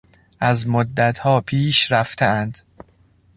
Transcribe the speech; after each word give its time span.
از 0.39 0.67
مدتها 0.67 1.41
پیش 1.41 1.91
رفتهاند. 1.91 2.59